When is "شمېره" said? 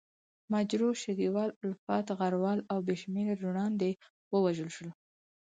3.01-3.33